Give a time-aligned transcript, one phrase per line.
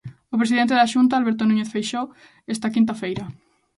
[0.33, 2.11] O presidente da Xunta, Alberto Núñez Feixóo,
[2.53, 3.25] esta quinta feira.